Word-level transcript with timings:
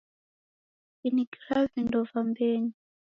Finikira 0.99 1.57
vindo 1.71 1.99
va 2.09 2.21
mbenyu. 2.29 2.71